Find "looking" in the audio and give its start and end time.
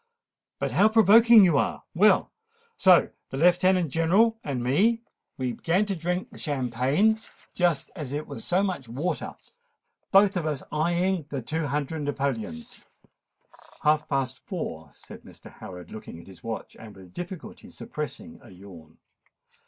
15.91-16.19